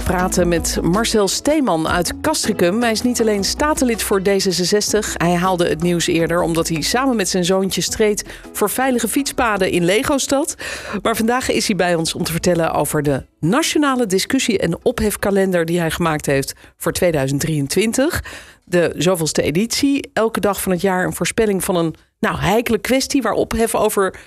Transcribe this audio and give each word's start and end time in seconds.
Ga 0.00 0.04
praten 0.04 0.48
met 0.48 0.78
Marcel 0.82 1.28
Steeman 1.28 1.88
uit 1.88 2.20
Castricum. 2.20 2.82
Hij 2.82 2.90
is 2.90 3.02
niet 3.02 3.20
alleen 3.20 3.44
statenlid 3.44 4.02
voor 4.02 4.20
D66. 4.20 5.12
Hij 5.12 5.34
haalde 5.34 5.68
het 5.68 5.82
nieuws 5.82 6.06
eerder 6.06 6.42
omdat 6.42 6.68
hij 6.68 6.80
samen 6.80 7.16
met 7.16 7.28
zijn 7.28 7.44
zoontje 7.44 7.80
streed 7.80 8.24
voor 8.52 8.70
veilige 8.70 9.08
fietspaden 9.08 9.70
in 9.70 9.84
Legostad. 9.84 10.54
Maar 11.02 11.16
vandaag 11.16 11.50
is 11.50 11.66
hij 11.66 11.76
bij 11.76 11.94
ons 11.94 12.14
om 12.14 12.24
te 12.24 12.32
vertellen 12.32 12.72
over 12.72 13.02
de 13.02 13.24
nationale 13.40 14.06
discussie- 14.06 14.58
en 14.58 14.84
ophefkalender 14.84 15.64
die 15.64 15.78
hij 15.80 15.90
gemaakt 15.90 16.26
heeft 16.26 16.52
voor 16.76 16.92
2023. 16.92 18.22
De 18.64 18.92
zoveelste 18.96 19.42
editie. 19.42 20.10
Elke 20.12 20.40
dag 20.40 20.62
van 20.62 20.72
het 20.72 20.80
jaar 20.80 21.04
een 21.04 21.14
voorspelling 21.14 21.64
van 21.64 21.76
een 21.76 21.94
nou, 22.20 22.38
heikele 22.38 22.78
kwestie 22.78 23.22
waar 23.22 23.32
ophef 23.32 23.74
over 23.74 24.18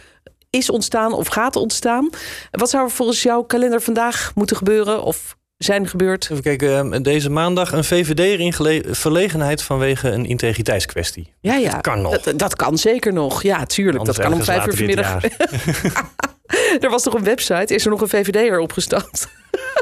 is 0.50 0.70
ontstaan 0.70 1.14
of 1.14 1.28
gaat 1.28 1.56
ontstaan. 1.56 2.10
Wat 2.52 2.70
zou 2.70 2.84
er 2.84 2.92
volgens 2.92 3.24
jouw 3.24 3.44
kalender 3.44 3.82
vandaag 3.82 4.32
moeten 4.36 4.58
gebeuren 4.58 5.04
of 5.04 5.38
zijn 5.60 5.88
gebeurd? 5.88 6.28
Even 6.32 6.44
kijken, 6.44 6.94
eh, 6.94 7.02
deze 7.02 7.30
maandag 7.30 7.72
een 7.72 7.84
VVD 7.84 8.40
in 8.40 8.54
verlegenheid 8.96 9.64
vanwege 9.64 10.10
een 10.10 10.26
integriteitskwestie. 10.26 11.34
Ja, 11.40 11.56
ja. 11.56 11.72
Dat 11.72 11.82
kan 11.82 12.02
nog. 12.02 12.22
Dat, 12.22 12.40
dat 12.40 12.56
kan 12.56 12.78
zeker 12.78 13.14
nog. 13.14 13.44
Ja, 13.44 13.66
tuurlijk. 13.66 13.98
Anders 13.98 14.18
dat 14.18 14.26
kan 14.26 14.36
om 14.36 14.44
vijf 14.44 14.66
uur 14.66 14.76
vanmiddag. 14.76 15.24
er 16.84 16.90
was 16.90 17.04
toch 17.04 17.14
een 17.14 17.24
website? 17.24 17.74
Is 17.74 17.86
er 17.86 17.92
nog 17.92 18.02
een 18.02 18.10
VVD'er 18.10 18.60
opgestapt? 18.60 19.28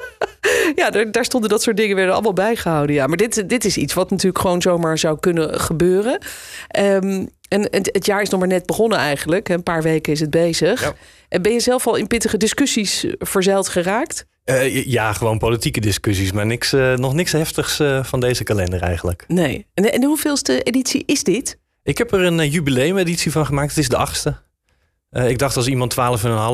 ja, 0.76 0.90
daar, 0.90 1.12
daar 1.12 1.26
stonden 1.26 1.50
dat 1.50 1.62
soort 1.62 1.78
dingen 1.78 1.96
weer 1.96 2.12
allemaal 2.12 2.34
bijgehouden. 2.34 2.96
Ja, 2.96 3.08
maar 3.08 3.18
dit, 3.18 3.50
dit 3.50 3.66
is 3.66 3.78
iets 3.78 3.94
wat 3.94 4.10
natuurlijk 4.10 4.42
gewoon 4.42 4.62
zomaar 4.62 4.98
zou 4.98 5.20
kunnen 5.20 5.60
gebeuren. 5.60 6.20
Ehm, 6.68 7.26
en 7.48 7.62
het, 7.62 7.90
het 7.92 8.06
jaar 8.06 8.22
is 8.22 8.30
nog 8.30 8.40
maar 8.40 8.50
net 8.50 8.66
begonnen 8.66 8.98
eigenlijk. 8.98 9.50
Een 9.50 9.64
paar 9.64 9.82
weken 9.82 10.14
is 10.14 10.20
het 10.20 10.30
bezig. 10.30 10.82
Ja. 10.82 10.94
En 11.30 11.42
ben 11.42 11.54
je 11.54 11.60
zelf 11.60 11.88
al 11.88 11.96
in 11.96 12.08
pittige 12.08 12.38
discussies 12.38 13.06
verzeild 13.20 13.68
geraakt? 13.68 14.26
Eh, 14.48 14.86
ja, 14.86 15.14
gewoon 15.14 15.38
politieke 15.38 15.80
discussies, 15.80 16.32
maar 16.32 16.46
niks, 16.46 16.74
eh, 16.74 16.94
nog 16.94 17.14
niks 17.14 17.32
heftigs 17.32 17.80
eh, 17.80 18.04
van 18.04 18.20
deze 18.20 18.44
kalender 18.44 18.82
eigenlijk. 18.82 19.24
Nee. 19.28 19.66
En, 19.74 19.94
en 19.94 20.02
de 20.02 20.08
hoeveelste 20.08 20.62
editie 20.64 21.04
is 21.06 21.24
dit? 21.24 21.58
Ik 21.84 21.98
heb 21.98 22.14
er 22.14 22.20
een 22.24 22.50
jubileumeditie 22.50 23.32
van 23.32 23.46
gemaakt. 23.46 23.70
Het 23.70 23.78
is 23.78 23.90
de 23.90 23.98
achtste. 23.98 24.36
Ik 25.12 25.38
dacht 25.38 25.56
als 25.56 25.68
iemand 25.68 25.96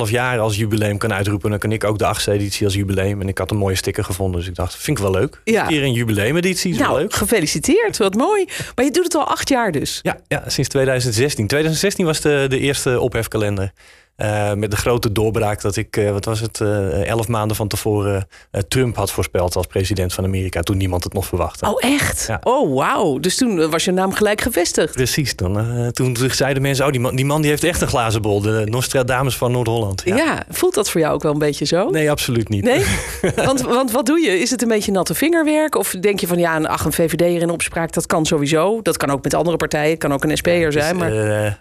12,5 0.05 0.09
jaar 0.11 0.39
als 0.39 0.55
jubileum 0.55 0.97
kan 0.97 1.13
uitroepen, 1.13 1.49
dan 1.49 1.59
kan 1.59 1.71
ik 1.71 1.83
ook 1.83 1.97
de 1.97 2.05
achtste 2.05 2.31
editie 2.31 2.65
als 2.65 2.75
jubileum. 2.75 3.21
En 3.21 3.27
ik 3.27 3.37
had 3.37 3.51
een 3.51 3.57
mooie 3.57 3.75
sticker 3.75 4.03
gevonden, 4.03 4.39
dus 4.39 4.49
ik 4.49 4.55
dacht, 4.55 4.75
vind 4.75 4.97
ik 4.97 5.03
wel 5.03 5.13
leuk. 5.13 5.41
Ja. 5.43 5.61
Een 5.61 5.67
keer 5.67 5.83
een 5.83 5.93
jubileumeditie, 5.93 6.71
is 6.71 6.77
wel 6.77 6.87
Nou, 6.87 6.99
leuk. 6.99 7.13
gefeliciteerd. 7.13 7.97
Wat 7.97 8.15
mooi. 8.15 8.45
Maar 8.75 8.85
je 8.85 8.91
doet 8.91 9.03
het 9.03 9.15
al 9.15 9.27
acht 9.27 9.49
jaar 9.49 9.71
dus. 9.71 9.99
Ja, 10.01 10.17
ja, 10.27 10.43
sinds 10.49 10.69
2016. 10.69 11.47
2016 11.47 12.05
was 12.05 12.21
de, 12.21 12.45
de 12.49 12.59
eerste 12.59 12.99
ophefkalender. 12.99 13.71
Uh, 14.17 14.53
met 14.53 14.71
de 14.71 14.77
grote 14.77 15.11
doorbraak 15.11 15.61
dat 15.61 15.75
ik, 15.75 15.97
uh, 15.97 16.11
wat 16.11 16.25
was 16.25 16.39
het, 16.39 16.59
uh, 16.59 17.07
elf 17.07 17.27
maanden 17.27 17.55
van 17.55 17.67
tevoren 17.67 18.27
Trump 18.67 18.95
had 18.95 19.11
voorspeld 19.11 19.55
als 19.55 19.67
president 19.67 20.13
van 20.13 20.23
Amerika. 20.23 20.61
Toen 20.61 20.77
niemand 20.77 21.03
het 21.03 21.13
nog 21.13 21.25
verwachtte. 21.25 21.65
Oh, 21.65 21.83
echt? 21.83 22.25
Ja. 22.27 22.39
Oh, 22.43 22.75
wauw. 22.75 23.19
Dus 23.19 23.35
toen 23.35 23.69
was 23.69 23.85
je 23.85 23.91
naam 23.91 24.13
gelijk 24.13 24.41
gevestigd. 24.41 24.93
Precies. 24.93 25.35
Dan, 25.35 25.91
toen 25.91 26.17
zeiden 26.31 26.61
mensen, 26.61 26.85
oh, 26.85 26.91
die 26.91 26.99
man, 26.99 27.15
die 27.15 27.25
man 27.25 27.41
die 27.41 27.49
heeft 27.49 27.63
echt 27.63 27.81
een 27.81 27.87
glazen 27.87 28.21
bol. 28.21 28.41
De 28.41 28.61
Nostradamus 28.65 29.37
van 29.37 29.51
Noord-Holland. 29.51 30.01
Ja. 30.05 30.15
ja. 30.15 30.43
voelt 30.49 30.73
dat 30.73 30.89
voor 30.89 31.01
jou 31.01 31.13
ook 31.13 31.23
wel 31.23 31.31
een 31.31 31.39
beetje 31.39 31.65
zo? 31.65 31.89
Nee, 31.89 32.11
absoluut 32.11 32.49
niet. 32.49 32.63
Nee? 32.63 32.85
want, 33.35 33.61
want 33.61 33.91
wat 33.91 34.05
doe 34.05 34.19
je? 34.19 34.39
Is 34.39 34.51
het 34.51 34.61
een 34.61 34.67
beetje 34.67 34.91
natte 34.91 35.13
vingerwerk? 35.13 35.75
Of 35.75 35.95
denk 35.99 36.19
je 36.19 36.27
van, 36.27 36.37
ja, 36.37 36.55
een, 36.55 36.67
ach, 36.67 36.85
een 36.85 36.93
VVD'er 36.93 37.41
in 37.41 37.49
opspraak, 37.49 37.93
dat 37.93 38.05
kan 38.05 38.25
sowieso. 38.25 38.81
Dat 38.81 38.97
kan 38.97 39.09
ook 39.09 39.23
met 39.23 39.33
andere 39.33 39.57
partijen. 39.57 39.89
Het 39.89 39.99
kan 39.99 40.13
ook 40.13 40.23
een 40.23 40.37
SP'er 40.37 40.71
zijn. 40.71 40.97
Maar... 40.97 41.11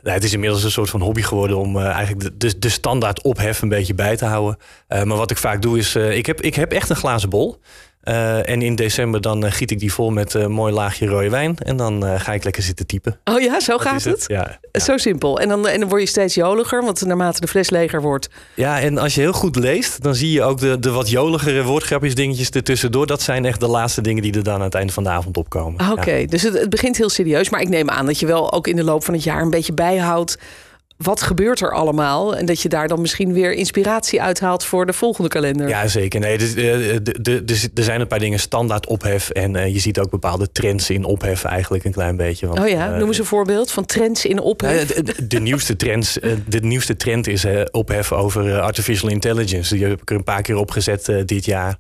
Het 0.03 0.25
is 0.25 0.32
inmiddels 0.32 0.65
een 0.65 0.71
soort 0.71 0.91
van 0.91 1.00
hobby 1.00 1.22
geworden 1.22 1.56
om 1.56 1.78
eigenlijk 1.78 2.41
de, 2.41 2.41
de, 2.42 2.58
de 2.58 2.69
standaard 2.69 3.22
ophef 3.22 3.62
een 3.62 3.69
beetje 3.69 3.94
bij 3.94 4.16
te 4.16 4.25
houden. 4.25 4.58
Uh, 4.88 5.03
maar 5.03 5.16
wat 5.16 5.30
ik 5.30 5.36
vaak 5.36 5.62
doe 5.62 5.78
is, 5.78 5.97
uh, 5.97 6.16
ik, 6.16 6.26
heb, 6.26 6.41
ik 6.41 6.54
heb 6.54 6.72
echt 6.72 6.91
een 6.91 6.97
glazen 6.97 7.30
bol. 7.30 7.60
Uh, 8.04 8.48
en 8.48 8.62
in 8.62 8.75
december 8.75 9.20
dan 9.20 9.53
giet 9.53 9.70
ik 9.70 9.78
die 9.78 9.92
vol 9.92 10.10
met 10.10 10.34
een 10.34 10.50
mooi 10.50 10.72
laagje 10.72 11.06
rode 11.06 11.31
wijn. 11.31 11.56
En 11.58 11.76
dan 11.76 12.20
ga 12.20 12.32
ik 12.32 12.44
lekker 12.44 12.62
zitten 12.62 12.86
typen. 12.86 13.19
Oh 13.25 13.41
ja, 13.41 13.60
zo 13.60 13.72
Dat 13.72 13.82
gaat 13.82 14.04
het? 14.04 14.25
Ja, 14.26 14.58
ja. 14.72 14.81
Zo 14.81 14.97
simpel. 14.97 15.41
En 15.41 15.48
dan, 15.48 15.69
en 15.69 15.81
dan 15.81 15.88
word 15.88 16.00
je 16.00 16.08
steeds 16.08 16.34
joliger, 16.34 16.82
want 16.82 17.06
naarmate 17.06 17.41
de 17.41 17.48
fles 17.48 17.70
leger 17.70 18.00
wordt... 18.00 18.28
Ja, 18.54 18.81
en 18.81 18.98
als 18.98 19.14
je 19.14 19.20
heel 19.20 19.32
goed 19.32 19.56
leest, 19.56 20.02
dan 20.02 20.14
zie 20.14 20.31
je 20.31 20.42
ook 20.42 20.58
de, 20.58 20.78
de 20.78 20.91
wat 20.91 21.10
joligere 21.10 21.62
woordgrapjes 21.62 22.14
dingetjes 22.14 22.50
ertussendoor. 22.50 23.06
Dat 23.06 23.22
zijn 23.22 23.44
echt 23.44 23.60
de 23.60 23.69
laatste 23.69 24.00
dingen 24.00 24.22
die 24.22 24.34
er 24.34 24.42
dan 24.42 24.54
aan 24.54 24.60
het 24.60 24.75
einde 24.75 24.92
van 24.92 25.02
de 25.02 25.10
avond 25.10 25.36
opkomen. 25.36 25.81
Oké, 25.81 26.00
okay, 26.00 26.20
ja. 26.20 26.26
dus 26.26 26.42
het, 26.42 26.58
het 26.58 26.70
begint 26.70 26.97
heel 26.97 27.10
serieus. 27.10 27.50
Maar 27.50 27.60
ik 27.60 27.69
neem 27.69 27.91
aan 27.91 28.06
dat 28.06 28.19
je 28.19 28.26
wel 28.26 28.52
ook 28.52 28.66
in 28.66 28.76
de 28.76 28.84
loop 28.84 29.04
van 29.04 29.14
het 29.14 29.22
jaar 29.25 29.42
een 29.42 29.50
beetje 29.50 29.75
bijhoudt 29.75 30.38
wat 31.02 31.22
gebeurt 31.22 31.60
er 31.60 31.72
allemaal? 31.72 32.36
En 32.36 32.46
dat 32.46 32.60
je 32.60 32.68
daar 32.68 32.88
dan 32.88 33.00
misschien 33.00 33.32
weer 33.32 33.52
inspiratie 33.52 34.22
uithaalt 34.22 34.64
voor 34.64 34.86
de 34.86 34.92
volgende 34.92 35.28
kalender. 35.28 35.68
Ja, 35.68 35.88
zeker. 35.88 36.20
Nee, 36.20 36.38
dus, 36.38 36.54
de, 36.54 37.00
de, 37.22 37.70
er 37.74 37.82
zijn 37.82 38.00
een 38.00 38.06
paar 38.06 38.18
dingen 38.18 38.38
standaard 38.38 38.86
ophef. 38.86 39.30
En 39.30 39.54
uh, 39.54 39.66
je 39.66 39.78
ziet 39.78 39.98
ook 39.98 40.10
bepaalde 40.10 40.52
trends 40.52 40.90
in 40.90 41.04
ophef 41.04 41.44
eigenlijk 41.44 41.84
een 41.84 41.92
klein 41.92 42.16
beetje. 42.16 42.46
Want, 42.46 42.58
oh 42.58 42.68
ja, 42.68 42.96
noem 42.96 43.08
eens 43.08 43.18
een 43.18 43.24
voorbeeld 43.24 43.70
van 43.70 43.86
trends 43.86 44.26
in 44.26 44.40
ophef. 44.40 44.98
Uh, 44.98 45.04
de, 45.04 45.26
de, 45.26 45.40
nieuwste 45.40 45.76
trends, 45.76 46.18
de 46.46 46.60
nieuwste 46.60 46.96
trend 46.96 47.26
is 47.26 47.46
ophef 47.70 48.12
over 48.12 48.60
artificial 48.60 49.10
intelligence. 49.10 49.74
Die 49.74 49.84
heb 49.84 50.02
ik 50.02 50.10
er 50.10 50.16
een 50.16 50.24
paar 50.24 50.42
keer 50.42 50.56
opgezet 50.56 51.12
dit 51.26 51.44
jaar. 51.44 51.78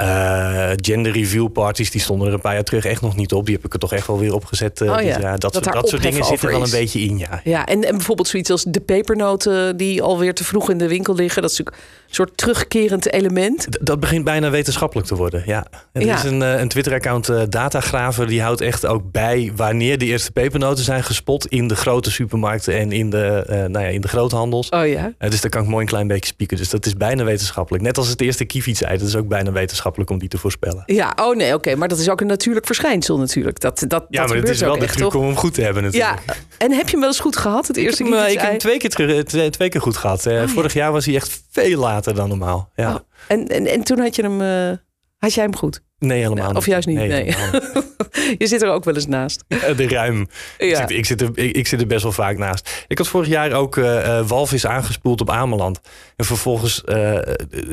Uh, 0.00 0.70
gender 0.76 1.12
review 1.12 1.52
parties, 1.52 1.90
die 1.90 2.00
stonden 2.00 2.26
er 2.28 2.32
een 2.34 2.40
paar 2.40 2.54
jaar 2.54 2.64
terug 2.64 2.84
echt 2.84 3.00
nog 3.00 3.16
niet 3.16 3.32
op. 3.32 3.46
Die 3.46 3.54
heb 3.54 3.64
ik 3.64 3.72
er 3.72 3.78
toch 3.78 3.92
echt 3.92 4.06
wel 4.06 4.18
weer 4.18 4.34
opgezet. 4.34 4.80
Uh, 4.80 4.92
oh 4.92 5.00
ja, 5.02 5.18
dat, 5.18 5.40
dat, 5.40 5.54
soort, 5.54 5.72
dat 5.72 5.88
soort 5.88 6.02
dingen 6.02 6.24
zitten 6.24 6.48
er 6.48 6.54
wel 6.54 6.64
een 6.64 6.70
beetje 6.70 7.00
in, 7.00 7.18
ja. 7.18 7.40
Ja, 7.44 7.66
en, 7.66 7.84
en 7.84 7.96
bijvoorbeeld 7.96 8.28
zoiets 8.28 8.50
als 8.50 8.64
de 8.64 8.80
pepernoten 8.80 9.76
die 9.76 10.02
alweer 10.02 10.34
te 10.34 10.44
vroeg 10.44 10.70
in 10.70 10.78
de 10.78 10.88
winkel 10.88 11.14
liggen. 11.14 11.42
Dat 11.42 11.50
is 11.50 11.58
natuurlijk 11.58 11.86
een 12.08 12.14
soort 12.14 12.36
terugkerend 12.36 13.12
element. 13.12 13.66
D 13.70 13.78
dat 13.80 14.00
begint 14.00 14.24
bijna 14.24 14.50
wetenschappelijk 14.50 15.06
te 15.08 15.14
worden, 15.16 15.42
ja. 15.46 15.66
En 15.92 16.00
er 16.00 16.06
Ja. 16.06 16.16
is 16.16 16.22
een, 16.22 16.40
uh, 16.40 16.58
een 16.60 16.68
Twitter-account, 16.68 17.26
Datagraver, 17.52 18.26
die 18.26 18.42
houdt 18.42 18.60
echt 18.60 18.86
ook 18.86 19.12
bij 19.12 19.52
wanneer 19.56 19.98
de 19.98 20.04
eerste 20.04 20.32
pepernoten 20.32 20.84
zijn 20.84 21.04
gespot 21.04 21.46
in 21.46 21.68
de 21.68 21.76
grote 21.76 22.10
supermarkten 22.10 22.78
en 22.78 22.92
in 22.92 23.10
de, 23.10 23.44
nou 23.48 23.84
ja, 23.84 23.90
in 23.90 24.00
de 24.00 24.08
groothandels. 24.08 24.68
Oh 24.68 24.86
ja. 24.86 25.12
Dus 25.18 25.40
daar 25.40 25.50
kan 25.50 25.62
ik 25.62 25.68
mooi 25.68 25.82
een 25.82 25.88
klein 25.88 26.06
beetje 26.06 26.26
spieken. 26.26 26.56
Dus 26.56 26.70
dat 26.70 26.86
is 26.86 26.96
bijna 26.96 27.24
wetenschappelijk. 27.24 27.84
Net 27.84 27.98
als 27.98 28.08
het 28.08 28.20
eerste 28.20 28.44
kiefietsei, 28.44 28.98
dat 28.98 29.08
is 29.08 29.16
ook 29.16 29.28
bijna 29.28 29.52
wetenschappelijk 29.52 29.86
om 29.96 30.18
die 30.18 30.28
te 30.28 30.38
voorspellen. 30.38 30.82
Ja, 30.86 31.12
oh 31.20 31.36
nee, 31.36 31.54
oké. 31.54 31.74
Maar 31.76 31.88
dat 31.88 31.98
is 31.98 32.08
ook 32.08 32.20
een 32.20 32.26
natuurlijk 32.26 32.66
verschijnsel 32.66 33.18
natuurlijk. 33.18 33.60
Dat, 33.60 33.84
dat, 33.88 34.06
Ja, 34.08 34.20
dat 34.20 34.28
maar 34.28 34.36
het 34.38 34.48
is 34.48 34.60
wel 34.60 34.78
de 34.78 34.84
echt, 34.84 34.92
truc 34.96 35.04
toch? 35.10 35.14
om 35.20 35.26
hem 35.26 35.36
goed 35.36 35.54
te 35.54 35.62
hebben 35.62 35.82
natuurlijk. 35.82 36.20
Ja, 36.26 36.34
en 36.58 36.72
heb 36.72 36.84
je 36.84 36.90
hem 36.90 37.00
wel 37.00 37.08
eens 37.08 37.20
goed 37.20 37.36
gehad, 37.36 37.66
het 37.66 37.76
Ik 37.76 37.82
heb, 37.82 37.84
eerste 37.84 38.04
eh, 38.04 38.08
ik 38.10 38.14
heb 38.16 38.26
kiefersei? 38.26 38.50
hem 38.50 38.58
twee 38.58 38.78
keer, 38.78 38.90
terug, 38.90 39.24
twee, 39.24 39.50
twee 39.50 39.68
keer 39.68 39.80
goed 39.80 39.96
gehad. 39.96 40.26
Eh, 40.26 40.32
Oh, 40.34 40.40
ja. 40.40 40.48
Vorig 40.48 40.72
jaar 40.72 40.92
was 40.92 41.04
hij 41.06 41.14
echt 41.14 41.42
veel 41.50 41.78
later 41.78 42.14
dan 42.14 42.28
normaal. 42.28 42.70
Ja. 42.74 42.94
Oh, 42.94 43.00
en, 43.28 43.46
en, 43.46 43.66
en 43.66 43.82
toen 43.84 43.98
had 43.98 44.16
je 44.16 44.22
hem... 44.22 44.40
eh, 44.70 44.76
had 45.18 45.34
jij 45.34 45.44
hem 45.44 45.56
goed? 45.56 45.82
Nee, 45.98 46.22
helemaal 46.22 46.48
niet. 46.48 46.56
of 46.56 46.66
juist 46.66 46.86
niet, 46.86 46.96
nee. 46.96 47.24
je 48.38 48.46
zit 48.46 48.62
er 48.62 48.68
ook 48.70 48.84
wel 48.84 48.94
eens 48.94 49.06
naast. 49.06 49.44
Eh, 49.48 49.76
De 49.76 49.88
ruim. 49.88 50.26
Ik, 50.58 50.76
zit, 50.76 50.90
ik, 50.90 51.06
zit 51.06 51.20
er, 51.20 51.30
ik, 51.34 51.56
ik 51.56 51.66
zit 51.66 51.80
er 51.80 51.86
best 51.86 52.02
wel 52.02 52.12
vaak 52.12 52.38
naast. 52.38 52.84
Ik 52.88 52.98
had 52.98 53.08
vorig 53.08 53.28
jaar 53.28 53.52
ook 53.52 53.76
eh, 53.76 54.18
eh, 54.18 54.26
walvis 54.28 54.66
aangespoeld 54.66 55.20
op 55.20 55.30
Ameland. 55.30 55.80
En 56.16 56.24
vervolgens 56.24 56.82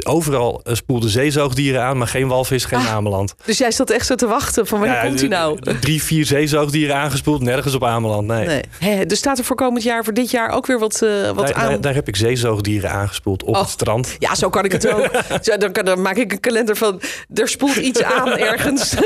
overal 0.04 0.62
spoelden 0.64 1.10
zeezoogdieren 1.10 1.82
aan, 1.82 1.98
maar 1.98 2.08
geen 2.08 2.28
walvis, 2.28 2.66
geen 2.66 2.80
Ah. 2.80 2.94
Ameland. 2.94 3.36
Dus 3.46 3.58
jij 3.58 3.72
zat 3.72 3.90
echt 3.90 4.06
zo 4.06 4.16
te 4.16 4.28
wachten 4.28 4.68
van 4.68 4.80
wanneer 4.80 4.98
Ja, 4.98 5.04
komt 5.06 5.20
hij 5.20 5.30
nou? 5.30 5.60
Drie, 5.80 6.04
vier 6.04 6.26
zeezoogdieren 6.26 6.96
aangespoeld, 6.96 7.42
nergens 7.42 7.74
op 7.74 7.84
Ameland. 7.84 8.28
Nee. 8.28 8.46
Nee. 8.48 8.62
Hè, 8.80 9.06
dus 9.06 9.18
staat 9.18 9.38
er 9.38 9.44
voor 9.44 9.56
komend 9.56 9.84
jaar, 9.84 10.04
voor 10.04 10.14
dit 10.14 10.32
jaar 10.32 10.50
ook 10.50 10.66
weer 10.66 10.80
wat, 10.80 11.00
wat 11.00 11.48
Daar, 11.48 11.54
aan? 11.54 11.70
daar, 11.70 11.82
daar 11.82 11.94
heb 11.94 12.08
ik 12.08 12.16
zeezoogdieren 12.16 12.92
aangespoeld 12.92 13.44
op 13.44 13.56
Oh. 13.56 13.62
het 13.62 13.70
strand. 13.70 14.16
Ja, 14.20 14.36
zo 14.36 14.50
kan 14.50 14.66
ik 14.66 14.72
het 14.72 14.88
ook. 14.94 15.10
Zo, 15.42 15.58
dan, 15.58 15.72
kan- 15.72 15.86
dan 15.86 16.02
maak 16.02 16.16
ik 16.16 16.32
een 16.32 16.40
kalender 16.40 16.76
van... 16.76 17.02
er 17.34 17.48
spoelt 17.48 17.76
iets 17.76 18.04
aan 18.04 18.15
ergens. 18.24 18.94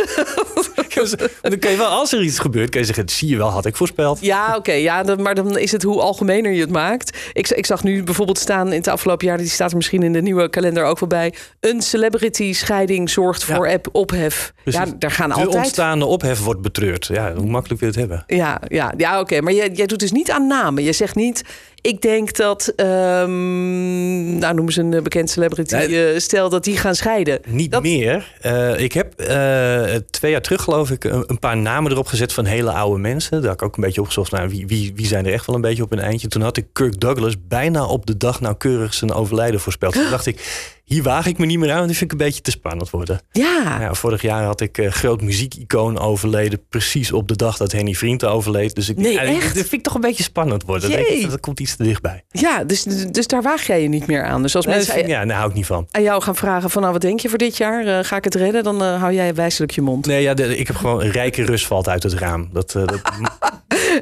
Dus 1.00 1.16
dan 1.42 1.60
kun 1.60 1.72
je 1.72 1.78
wel, 1.78 1.88
als 1.88 2.14
er 2.14 2.22
iets 2.22 2.40
gebeurt, 2.40 2.70
kun 2.70 2.80
je 2.80 2.86
zeggen, 2.86 3.10
zie 3.10 3.30
je 3.30 3.38
wel, 3.38 3.50
had 3.50 3.66
ik 3.66 3.76
voorspeld. 3.76 4.18
Ja, 4.22 4.56
oké. 4.56 4.72
ja, 4.72 5.04
maar 5.20 5.36
dan 5.36 5.58
is 5.58 5.72
het 5.72 5.84
hoe 5.84 6.02
algemener 6.02 6.52
je 6.52 6.62
het 6.62 6.70
maakt. 6.70 7.18
Ik, 7.34 7.50
ik 7.50 7.66
zag 7.66 7.84
nu 7.84 8.04
bijvoorbeeld 8.04 8.38
staan 8.38 8.68
in 8.68 8.78
het 8.78 8.88
afgelopen 8.88 9.28
jaar... 9.28 9.38
die 9.38 9.48
staat 9.48 9.70
er 9.70 9.76
misschien 9.76 10.04
in 10.04 10.14
de 10.14 10.22
nieuwe 10.22 10.50
kalender 10.50 10.84
ook 10.84 11.00
wel 11.00 11.10
bij... 11.10 11.34
een 11.60 11.82
celebrity-scheiding 11.82 13.10
zorgt 13.10 13.44
voor 13.44 13.70
app 13.70 13.90
ophef. 13.92 14.54
Precies. 14.64 14.82
Ja, 14.82 14.96
daar 15.00 15.12
gaan 15.12 15.30
De 15.30 15.36
altijd... 15.36 15.56
ontstaande 15.56 16.06
ophef 16.06 16.40
wordt 16.40 16.62
betreurd. 16.62 17.06
Ja, 17.06 17.34
hoe 17.34 17.50
makkelijk 17.50 17.82
wil 17.82 17.92
je 17.92 18.00
het 18.00 18.10
hebben? 18.10 18.38
Ja, 18.38 18.62
ja, 18.68 18.94
ja 18.98 19.20
oké. 19.20 19.42
Maar 19.42 19.54
jij, 19.54 19.70
jij 19.74 19.86
doet 19.86 20.00
dus 20.00 20.12
niet 20.12 20.32
aan 20.32 20.48
namen. 20.48 20.84
Je 20.84 20.94
zegt 20.94 21.16
niet, 21.16 21.44
Ik 21.82 22.02
denk 22.02 22.36
dat, 22.36 22.74
um, 22.76 24.38
nou 24.38 24.54
noemen 24.54 24.74
ze 24.74 24.82
een 24.82 25.04
bekend 25.04 25.30
celebrity, 25.30 25.76
nee. 25.76 26.20
stel 26.20 26.50
dat 26.50 26.64
die 26.64 26.78
gaan 26.78 26.96
scheiden. 26.96 27.40
Niet 27.48 27.72
dat... 27.72 27.82
meer. 27.82 28.36
Uh, 28.46 28.80
ik 28.80 28.94
heb 28.94 29.22
uh, 29.22 29.96
twee 30.10 30.32
jaar 30.32 30.42
terug 30.42 30.62
geloof 30.62 30.92
ik 30.92 31.04
een, 31.04 31.24
een, 31.28 31.40
paar 31.40 31.58
namen 31.58 31.92
erop 31.92 32.08
gezet 32.08 32.34
van 32.34 32.46
hele 32.46 32.72
oude 32.72 33.00
mensen. 33.00 33.32
Daar 33.32 33.50
heb 33.50 33.60
ik 33.60 33.64
ook 33.66 33.76
een 33.76 33.84
beetje 33.84 34.02
opgezocht 34.02 34.32
naar 34.32 34.50
wie, 34.50 34.68
wie, 34.68 34.92
wie 34.96 35.08
zijn 35.08 35.26
er 35.26 35.34
echt 35.34 35.46
wel 35.46 35.56
een 35.56 35.62
beetje 35.62 35.84
op 35.84 35.92
een 35.92 36.00
eindje. 36.00 36.28
Toen 36.28 36.42
had 36.42 36.58
ik 36.58 36.66
Kirk 36.74 37.00
Douglas 37.00 37.36
bijna 37.48 37.86
op 37.86 38.06
de 38.06 38.18
dag 38.18 38.42
nauwkeurig 38.42 38.94
zijn 38.94 39.14
overlijden 39.14 39.60
voorspeld. 39.60 39.94
Toen 39.94 40.10
dacht 40.10 40.26
ik, 40.26 40.70
hier 40.90 41.04
waag 41.04 41.26
ik 41.26 41.38
me 41.38 41.46
niet 41.46 41.60
meer 41.60 41.70
aan, 41.70 41.76
want 41.76 41.88
die 41.88 41.98
vind 41.98 42.12
ik 42.12 42.20
een 42.20 42.26
beetje 42.26 42.42
te 42.42 42.52
spannend 42.52 42.90
worden. 42.90 43.20
Ja. 43.32 43.78
ja 43.80 43.94
vorig 43.94 44.22
jaar 44.22 44.44
had 44.44 44.62
ik 44.62 44.78
uh, 44.78 44.92
groot 44.92 45.22
muziekicoon 45.22 46.00
overleden, 46.00 46.62
precies 46.70 47.12
op 47.12 47.28
de 47.28 47.36
dag 47.36 47.58
dat 47.58 47.72
Henny 47.72 47.94
Vriend 47.94 48.26
overleed. 48.26 48.76
Dus 48.76 48.90
ik, 48.90 48.98
nee, 48.98 49.14
ja, 49.14 49.22
echt? 49.22 49.44
dat 49.44 49.54
vind 49.54 49.74
ik 49.74 49.84
toch 49.84 49.94
een 49.94 50.02
beetje 50.02 50.24
spannend 50.24 50.64
worden. 50.64 50.90
Denk 50.90 51.08
ik, 51.08 51.30
dat 51.30 51.40
komt 51.40 51.60
iets 51.60 51.76
te 51.76 51.84
dichtbij. 51.84 52.24
Ja, 52.30 52.64
dus, 52.64 52.84
dus 53.12 53.28
daar 53.28 53.42
waag 53.42 53.68
jij 53.68 53.82
je 53.82 53.88
niet 53.88 54.08
meer 54.08 54.24
aan. 54.24 54.42
Dus 54.42 54.56
als 54.56 54.66
nee, 54.66 54.76
mensen 54.76 55.08
ja, 55.08 55.26
daar 55.26 55.38
hou 55.38 55.50
ik 55.50 55.56
niet 55.56 55.66
van. 55.66 55.88
aan 55.92 56.04
jou 56.04 56.22
gaan 56.22 56.36
vragen 56.36 56.70
van 56.70 56.82
nou 56.82 56.94
wat 56.94 57.02
denk 57.02 57.20
je 57.20 57.30
voor 57.30 57.38
dit 57.38 57.58
jaar, 57.58 57.86
uh, 57.86 58.00
ga 58.02 58.16
ik 58.16 58.24
het 58.24 58.36
redden? 58.36 58.64
Dan 58.64 58.84
uh, 58.84 59.00
hou 59.00 59.14
jij 59.14 59.36
wijselijk 59.36 59.72
je 59.72 59.82
mond. 59.82 60.06
Nee, 60.06 60.22
ja, 60.22 60.34
de, 60.34 60.58
ik 60.58 60.68
heb 60.68 60.76
gewoon 60.76 61.02
een 61.02 61.12
rijke 61.12 61.46
rust 61.46 61.68
valt 61.68 61.88
uit 61.90 62.04
het 62.04 62.14
raam. 62.14 62.50
Dat, 62.54 62.72
dat 62.72 63.02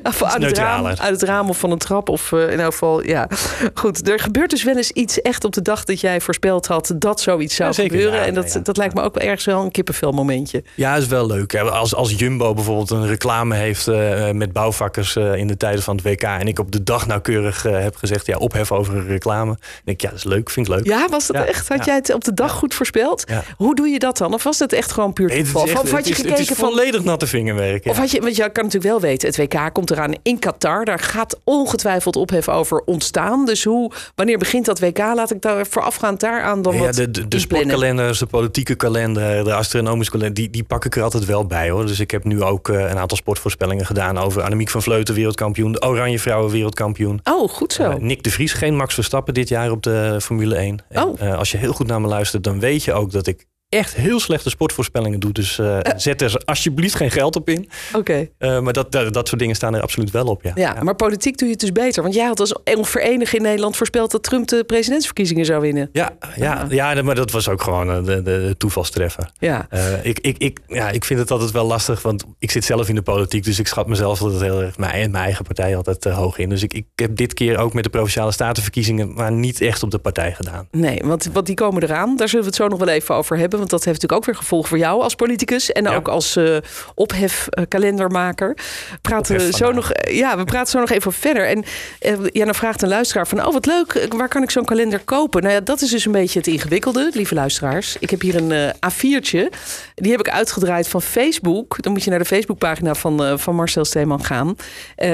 uit, 0.04 0.44
het 0.44 0.58
raam, 0.58 0.86
uit 0.86 1.00
het 1.00 1.22
raam 1.22 1.50
of 1.50 1.58
van 1.58 1.72
een 1.72 1.78
trap. 1.78 2.10
Of 2.10 2.32
in 2.32 2.60
elk 2.60 2.72
geval, 2.72 3.04
ja. 3.04 3.28
Goed, 3.74 4.10
er 4.10 4.20
gebeurt 4.20 4.50
dus 4.50 4.64
wel 4.64 4.76
eens 4.76 4.92
iets 4.92 5.22
echt 5.22 5.44
op 5.44 5.54
de 5.54 5.62
dag 5.62 5.84
dat 5.84 6.02
jij 6.02 6.22
voorspeld 6.22 6.68
had 6.68 6.77
dat 6.96 7.22
zoiets 7.22 7.56
zou 7.56 7.74
zeker, 7.74 7.92
gebeuren. 7.92 8.20
ja, 8.20 8.26
en 8.26 8.34
dat, 8.34 8.54
ja. 8.54 8.60
dat 8.60 8.78
lijkt 8.78 8.94
me 8.94 9.02
ook 9.02 9.16
wel 9.16 9.24
ergens 9.24 9.46
wel 9.46 9.64
een 9.64 9.72
kippenvel 9.72 10.12
momentje. 10.12 10.64
Ja, 10.76 10.96
is 10.96 11.08
wel 11.08 11.28
leuk. 11.28 11.56
Als, 11.56 11.96
als 11.96 12.12
Jumbo 12.12 12.54
bijvoorbeeld 12.54 12.90
een 12.90 13.08
reclame 13.08 13.56
heeft 13.56 13.88
uh, 13.88 14.32
met 14.32 14.54
bouwvakkers 14.54 15.16
uh, 15.16 15.36
in 15.36 15.48
de 15.48 15.58
tijden 15.58 15.84
van 15.84 15.96
het 15.96 16.06
WK. 16.06 16.22
En 16.22 16.48
ik 16.48 16.60
op 16.60 16.72
de 16.72 16.84
dag 16.84 17.08
nauwkeurig 17.08 17.66
uh, 17.66 17.80
heb 17.80 17.96
gezegd, 17.96 18.26
ja, 18.26 18.38
ophef 18.38 18.72
over 18.72 18.96
een 18.96 19.08
reclame. 19.08 19.46
Dan 19.46 19.58
denk 19.84 19.98
ik, 19.98 20.02
ja, 20.02 20.10
dat 20.10 20.18
is 20.18 20.24
leuk, 20.24 20.50
vind 20.50 20.68
ik 20.68 20.74
leuk. 20.74 20.86
Ja, 20.86 21.08
was 21.10 21.28
dat 21.28 21.46
echt? 21.46 21.68
Had 21.68 21.86
jij 21.86 21.96
het 21.96 22.14
op 22.14 22.24
de 22.24 22.34
dag 22.34 22.52
goed 22.52 22.74
voorspeld? 22.74 23.24
Hoe 23.58 23.76
doe 23.76 23.88
je 23.88 24.00
dat 24.00 24.18
dan? 24.18 24.34
Of 24.34 24.44
was 24.44 24.60
het 24.60 24.74
echt 24.74 24.92
gewoon 24.92 25.14
puur 25.14 25.30
toeval? 25.30 25.66
Nee, 25.66 25.74
het 25.74 25.84
of 25.84 25.92
had 25.92 26.08
je 26.08 26.14
gekeken 26.14 26.40
is, 26.40 26.50
het 26.50 26.58
is 26.58 26.64
volledig 26.64 27.04
natte 27.04 27.28
vingerwerk. 27.28 27.86
Of 27.86 27.98
had 27.98 28.12
je, 28.12 28.22
want 28.22 28.36
je 28.36 28.52
kan 28.52 28.64
natuurlijk 28.64 28.92
wel 28.92 29.02
weten, 29.02 29.28
het 29.28 29.38
WK 29.38 29.74
komt 29.74 29.92
eraan 29.92 30.14
in 30.24 30.40
Qatar. 30.40 30.86
Daar 30.86 31.00
gaat 31.00 31.40
ongetwijfeld 31.44 32.16
ophef 32.16 32.50
over 32.50 32.82
ontstaan. 32.86 33.46
Dus 33.46 33.64
hoe, 33.64 33.92
wanneer 34.16 34.38
begint 34.38 34.66
dat 34.66 34.80
WK? 34.80 34.98
Laat 34.98 35.32
ik 35.32 35.42
daar 35.42 35.66
voorafgaand 35.66 36.20
daaraan 36.20 36.62
dan 36.72 36.82
ja, 36.82 36.86
wat 36.86 36.96
de, 36.96 37.12
de, 37.12 37.28
de 37.28 37.40
sportkalenders, 37.40 38.20
de 38.20 38.26
politieke 38.26 38.76
kalender, 38.76 39.44
de 39.44 39.54
astronomische 39.54 40.12
kalender, 40.12 40.36
die, 40.36 40.50
die 40.50 40.64
pak 40.64 40.86
ik 40.86 40.96
er 40.96 41.04
altijd 41.04 41.26
wel 41.26 41.46
bij 41.46 41.70
hoor. 41.70 41.86
Dus 41.86 42.00
ik 42.00 42.12
heb 42.12 42.24
nu 42.24 42.44
ook 42.44 42.68
uh, 42.68 42.90
een 42.90 42.98
aantal 42.98 43.18
sportvoorspellingen 43.18 43.86
gedaan 43.86 44.18
over 44.18 44.42
Annemiek 44.42 44.70
van 44.70 44.82
Vleuten, 44.82 45.16
wereldkampioen, 45.16 45.72
de 45.72 45.82
Oranje 45.82 46.20
Vrouwen, 46.20 46.52
wereldkampioen. 46.52 47.20
Oh, 47.24 47.50
goed 47.50 47.74
zo. 47.74 47.90
Uh, 47.90 47.96
Nick 47.96 48.24
de 48.24 48.32
Vries, 48.32 48.54
geen 48.54 48.76
Max 48.76 48.94
Verstappen 48.94 49.34
dit 49.34 49.50
jaar 49.50 49.72
op 49.72 49.84
de 49.84 50.18
Formule 50.22 50.56
1. 50.56 50.80
En, 50.90 51.04
oh. 51.04 51.22
uh, 51.22 51.38
als 51.38 51.52
je 51.52 51.58
heel 51.58 51.74
goed 51.74 51.88
naar 51.88 52.02
me 52.02 52.08
luistert, 52.08 52.44
dan 52.44 52.60
weet 52.60 52.84
je 52.84 52.94
ook 52.94 53.12
dat 53.12 53.28
ik 53.28 53.46
echt 53.78 53.96
heel 53.96 54.20
slechte 54.20 54.50
sportvoorspellingen 54.50 55.20
doet. 55.20 55.36
Dus 55.36 55.58
uh, 55.58 55.78
zet 55.96 56.22
er 56.22 56.42
alsjeblieft 56.46 56.96
geen 56.96 57.12
geld 57.12 57.36
op 57.36 57.50
in. 57.50 57.70
Oké. 57.88 57.98
Okay. 57.98 58.32
Uh, 58.40 58.60
maar 58.60 58.74
dat, 58.74 58.92
dat, 58.92 59.14
dat 59.14 59.28
soort 59.28 59.40
dingen 59.40 59.56
staan 59.56 59.76
er 59.76 59.82
absoluut 59.82 60.12
wel 60.12 60.26
op, 60.26 60.44
ja. 60.44 60.52
ja. 60.56 60.74
Ja, 60.76 60.84
maar 60.84 60.96
politiek 60.96 61.38
doe 61.38 61.48
je 61.48 61.54
het 61.54 61.62
dus 61.62 61.72
beter. 61.72 62.04
Want 62.04 62.16
jij 62.16 62.26
had 62.26 62.40
als 62.40 62.56
enige 62.94 63.36
in 63.36 63.42
Nederland 63.42 63.78
voorspeld... 63.78 64.12
dat 64.12 64.24
Trump 64.24 64.48
de 64.48 64.64
presidentsverkiezingen 64.64 65.46
zou 65.46 65.62
winnen. 65.62 65.90
Ja, 65.92 66.18
ja, 66.36 66.66
ja. 66.70 66.92
ja 66.94 67.02
maar 67.02 67.16
dat 67.16 67.32
was 67.32 67.50
ook 67.50 67.62
gewoon 67.62 68.04
de, 68.06 68.22
de 68.22 68.56
toevalstreffer. 68.58 69.30
Ja. 69.40 69.68
ik, 70.02 70.20
ik, 70.20 70.38
ik, 70.38 70.60
ja, 70.68 70.90
ik 70.90 71.06
vind 71.06 71.20
het 71.20 71.32
altijd 71.32 71.52
wel 71.52 71.66
lastig, 71.66 72.02
want 72.02 72.24
ik 72.40 72.52
zit 72.52 72.66
zelf 72.66 72.90
in 72.90 72.96
de 72.96 73.02
politiek... 73.02 73.44
dus 73.44 73.60
ik 73.60 73.68
schat 73.68 73.88
mezelf 73.88 74.22
altijd 74.22 74.42
heel 74.42 74.62
erg, 74.62 74.78
mijn, 74.78 75.12
mijn 75.12 75.24
eigen 75.24 75.46
partij 75.46 75.76
altijd 75.76 76.04
hoog 76.04 76.38
in. 76.38 76.50
Dus 76.50 76.64
ik, 76.64 76.74
ik 76.74 76.86
heb 76.96 77.16
dit 77.16 77.34
keer 77.34 77.58
ook 77.58 77.74
met 77.74 77.84
de 77.84 77.90
Provinciale 77.90 78.32
Statenverkiezingen... 78.32 79.14
maar 79.14 79.32
niet 79.32 79.62
echt 79.62 79.84
op 79.84 79.92
de 79.92 79.98
partij 79.98 80.34
gedaan. 80.34 80.68
Nee, 80.72 81.02
want, 81.04 81.30
want 81.34 81.46
die 81.46 81.56
komen 81.56 81.84
eraan. 81.84 82.16
Daar 82.18 82.28
zullen 82.28 82.44
we 82.46 82.52
het 82.52 82.60
zo 82.60 82.68
nog 82.68 82.80
wel 82.80 82.88
even 82.88 83.16
over 83.16 83.38
hebben. 83.38 83.60
Want 83.68 83.84
dat 83.84 83.90
heeft 83.92 84.02
natuurlijk 84.02 84.30
ook 84.30 84.36
weer 84.36 84.44
gevolg 84.44 84.68
voor 84.68 84.78
jou 84.78 85.02
als 85.02 85.16
politicus 85.16 85.72
en 85.72 85.84
ja. 85.84 85.96
ook 85.96 86.08
als 86.08 86.36
uh, 86.36 86.58
ophefkalendermaker. 86.96 88.58
Praten 89.02 89.36
Ophef 89.36 89.56
zo 89.56 89.72
nog, 89.72 89.92
ja, 90.12 90.38
we 90.38 90.44
praten 90.44 90.72
zo 90.72 90.80
nog 90.80 90.90
even 90.90 91.14
verder. 91.14 91.48
En 91.48 91.64
uh, 92.02 92.28
ja, 92.32 92.46
dan 92.46 92.56
vraagt 92.56 92.82
een 92.82 92.90
luisteraar 92.90 93.28
van, 93.28 93.46
oh 93.46 93.54
wat 93.54 93.66
leuk, 93.66 94.08
waar 94.10 94.28
kan 94.28 94.44
ik 94.44 94.52
zo'n 94.52 94.66
kalender 94.66 95.00
kopen? 95.00 95.42
Nou 95.42 95.54
ja, 95.54 95.60
dat 95.60 95.82
is 95.82 95.90
dus 95.90 96.06
een 96.06 96.12
beetje 96.12 96.40
het 96.40 96.48
ingewikkelde, 96.48 97.10
lieve 97.14 97.36
luisteraars. 97.36 97.96
Ik 98.00 98.10
heb 98.10 98.22
hier 98.22 98.36
een 98.36 98.52
uh, 98.52 98.68
A4'tje, 98.70 99.50
die 99.96 100.12
heb 100.12 100.20
ik 100.20 100.30
uitgedraaid 100.30 100.88
van 100.88 101.02
Facebook. 101.02 101.82
Dan 101.84 101.92
moet 101.92 102.04
je 102.04 102.10
naar 102.10 102.20
de 102.20 102.26
Facebookpagina 102.26 102.96
van, 102.96 103.40
van 103.40 103.56
Marcel 103.56 103.86
Steeman 103.86 104.24
gaan. 104.24 104.56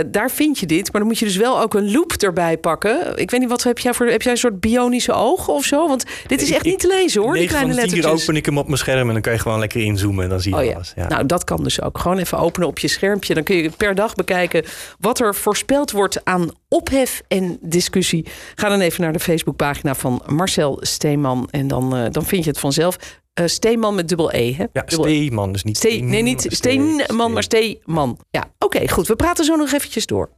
daar 0.06 0.32
vind 0.32 0.60
je 0.60 0.66
dit, 0.66 0.92
maar 0.92 1.02
dan 1.02 1.10
moet 1.10 1.20
je 1.20 1.26
dus 1.26 1.36
wel 1.36 1.62
ook 1.62 1.74
een 1.74 1.92
loop 1.92 2.12
erbij 2.12 2.58
pakken. 2.58 3.18
Ik 3.18 3.32
weet 3.32 3.40
niet, 3.40 3.50
wat 3.50 3.64
heb 3.64 3.80
jij 3.80 3.94
voor, 3.94 4.06
heb 4.06 4.22
jij 4.22 4.32
een 4.32 4.38
soort 4.38 4.60
bionische 4.60 5.12
ogen 5.12 5.54
of 5.54 5.66
zo? 5.66 5.88
Want 5.88 6.04
dit 6.28 6.42
is 6.42 6.52
echt 6.52 6.66
ik, 6.66 6.72
niet 6.72 6.80
te 6.80 6.88
lezen 6.88 7.22
hoor, 7.22 7.34
die 7.34 7.48
kleine 7.48 7.74
lettertjes. 7.74 8.33
Open 8.34 8.50
ik 8.52 8.56
hem 8.56 8.64
op 8.64 8.68
mijn 8.68 8.78
scherm 8.78 9.08
en 9.08 9.14
dan 9.14 9.22
kan 9.22 9.34
je 9.34 9.40
gewoon 9.40 9.60
lekker 9.60 9.82
inzoomen 9.82 10.24
en 10.24 10.30
dan 10.30 10.40
zie 10.40 10.56
je 10.56 10.70
oh, 10.70 10.76
alles. 10.76 10.94
Ja. 10.96 11.08
Nou, 11.08 11.26
dat 11.26 11.44
kan 11.44 11.64
dus 11.64 11.82
ook. 11.82 11.98
Gewoon 11.98 12.18
even 12.18 12.38
openen 12.38 12.68
op 12.68 12.80
je 12.80 12.88
schermpje. 12.88 13.34
Dan 13.34 13.44
kun 13.44 13.56
je 13.56 13.70
per 13.70 13.96
dag 13.96 14.16
bekijken 14.16 14.66
wat 15.00 15.20
er 15.20 15.36
voorspeld 15.36 15.92
wordt 15.92 16.26
aan 16.26 16.50
ophef 16.68 17.22
en 17.28 17.58
discussie. 17.62 18.26
Ga 18.56 18.70
dan 18.70 18.80
even 18.80 19.02
naar 19.02 19.14
de 19.14 19.20
Facebookpagina 19.20 19.96
van 19.96 20.24
Marcel 20.26 20.78
Steeman 20.82 21.48
en 21.52 21.68
dan, 21.68 21.98
uh, 21.98 22.06
dan 22.12 22.26
vind 22.26 22.44
je 22.44 22.50
het 22.50 22.60
vanzelf. 22.60 22.98
Uh, 23.40 23.48
Steeman 23.48 23.96
met 23.96 24.08
dubbel 24.08 24.34
E. 24.34 24.54
Hè? 24.54 24.66
Ja, 24.74 24.84
Steeman, 24.86 25.52
dus 25.52 25.64
niet 25.64 25.78
Ste 25.78 25.88
Nee, 25.88 26.22
niet 26.22 26.46
Steenman, 26.50 27.00
Steen, 27.00 27.32
maar 27.32 27.44
Steeman. 27.44 28.20
Ja, 28.30 28.42
oké, 28.60 28.78
okay, 28.78 28.88
goed. 28.88 29.08
We 29.08 29.16
praten 29.16 29.46
zo 29.46 29.56
nog 29.56 29.72
eventjes 29.72 30.06
door. 30.06 30.30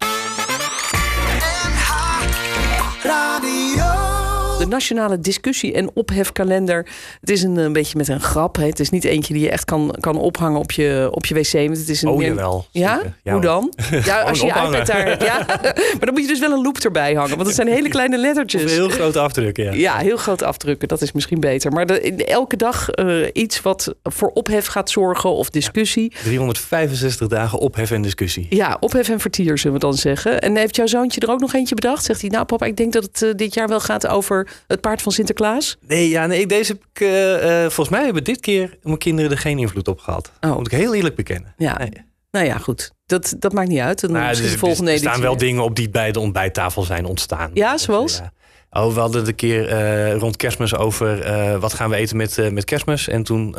De 4.66 4.72
nationale 4.72 5.20
discussie- 5.20 5.74
en 5.74 5.90
ophefkalender. 5.94 6.88
Het 7.20 7.30
is 7.30 7.44
een, 7.44 7.58
een 7.58 7.74
beetje 7.74 7.98
met 7.98 8.08
een 8.08 8.22
grap. 8.22 8.56
Hè. 8.56 8.66
Het 8.66 8.80
is 8.80 8.90
niet 8.90 9.04
eentje 9.04 9.34
die 9.34 9.44
je 9.44 9.50
echt 9.50 9.66
kan, 9.66 9.96
kan 10.00 10.18
ophangen 10.18 10.60
op 10.60 10.72
je, 10.72 11.08
op 11.12 11.26
je 11.26 11.34
wc. 11.34 11.52
Het 11.52 11.90
is 11.90 12.02
een 12.02 12.10
oh, 12.10 12.18
meer... 12.18 12.28
jawel. 12.28 12.66
Ja? 12.72 13.02
ja? 13.24 13.32
Hoe 13.32 13.42
dan? 13.42 13.74
Ja, 14.06 14.22
als 14.22 14.40
je 14.40 14.46
je 14.46 14.52
iPad 14.52 14.88
daar. 14.88 15.24
Ja. 15.24 15.46
maar 15.98 16.00
dan 16.00 16.14
moet 16.14 16.22
je 16.22 16.28
dus 16.28 16.40
wel 16.40 16.52
een 16.52 16.62
loop 16.62 16.78
erbij 16.78 17.14
hangen. 17.14 17.36
Want 17.36 17.48
het 17.48 17.56
zijn 17.56 17.68
hele 17.68 17.90
kleine 17.90 18.18
lettertjes. 18.18 18.64
Of 18.64 18.70
heel 18.70 18.90
grote 18.90 19.20
afdrukken, 19.20 19.64
ja. 19.64 19.72
Ja, 19.72 19.98
heel 19.98 20.18
grote 20.18 20.46
afdrukken. 20.46 20.88
Dat 20.88 21.02
is 21.02 21.12
misschien 21.12 21.40
beter. 21.40 21.72
Maar 21.72 21.86
de, 21.86 22.26
elke 22.26 22.56
dag 22.56 22.88
uh, 22.96 23.28
iets 23.34 23.62
wat 23.62 23.96
voor 24.04 24.32
ophef 24.34 24.66
gaat 24.66 24.90
zorgen 24.90 25.30
of 25.30 25.50
discussie. 25.50 26.12
Ja, 26.16 26.22
365 26.24 27.28
dagen 27.28 27.60
ophef 27.60 27.92
en 27.92 28.02
discussie. 28.02 28.46
Ja, 28.50 28.78
ophef 28.80 29.10
en 29.10 29.20
vertier 29.20 29.58
zullen 29.58 29.80
we 29.80 29.86
dan 29.86 29.94
zeggen. 29.94 30.42
En 30.42 30.56
heeft 30.56 30.76
jouw 30.76 30.88
zoontje 30.88 31.22
er 31.22 31.32
ook 31.32 31.40
nog 31.40 31.54
eentje 31.54 31.76
bedacht? 31.76 32.04
Zegt 32.04 32.22
hij, 32.22 32.30
nou 32.30 32.46
papa, 32.46 32.66
ik 32.66 32.78
denk 32.78 32.94
dat 32.94 33.04
het 33.04 33.22
uh, 33.22 33.34
dit 33.36 33.54
jaar 33.54 33.68
wel 33.68 33.80
gaat 33.80 34.08
over 34.08 34.48
het 34.68 34.82
paard 34.82 35.02
van 35.02 35.12
Sinterklaas? 35.12 35.78
Nee, 35.88 36.10
ja, 36.10 36.26
nee 36.26 36.46
deze 36.46 36.72
heb 36.72 36.84
ik, 36.94 37.00
uh, 37.00 37.60
volgens 37.60 37.90
mij 37.90 38.04
hebben 38.04 38.24
dit 38.24 38.40
keer 38.40 38.78
mijn 38.84 38.98
kinderen 38.98 39.32
er 39.32 39.38
geen 39.38 39.60
invloed 39.60 39.88
op 39.88 40.00
gehad. 40.00 40.32
Oh. 40.42 40.56
Moet 40.56 40.72
ik 40.72 40.78
heel 40.78 40.96
eerlijk 40.96 41.16
bekennen. 41.16 41.54
Ja. 41.58 41.78
Nee. 41.78 41.92
Nou 42.32 42.46
ja, 42.46 42.58
goed. 42.58 42.92
Dat, 43.06 43.36
dat 43.40 43.54
maakt 43.54 43.68
niet 43.68 43.80
uit. 43.80 44.02
Dan 44.02 44.12
nou, 44.12 44.28
misschien 44.28 44.50
dus, 44.50 44.60
de 44.60 44.66
volgende 44.66 44.92
er 44.92 44.98
staan 44.98 45.22
wel 45.22 45.38
dingen 45.38 45.64
op 45.64 45.76
die 45.76 45.90
bij 45.90 46.12
de 46.12 46.20
ontbijttafel 46.20 46.84
zijn 46.84 47.06
ontstaan. 47.06 47.52
Ja, 47.54 47.78
zoals? 47.78 48.18
Ja. 48.18 48.34
Oh, 48.82 48.94
we 48.94 49.00
hadden 49.00 49.20
het 49.20 49.28
een 49.28 49.36
keer 49.36 49.72
uh, 49.72 50.16
rond 50.16 50.36
kerstmis 50.38 50.76
over 50.76 51.28
uh, 51.28 51.58
wat 51.58 51.74
gaan 51.74 51.90
we 51.90 51.96
eten 51.96 52.18
met, 52.18 52.38
uh, 52.38 52.50
met 52.50 52.66
kerstmis. 52.66 53.08
En 53.08 53.24
toen 53.24 53.56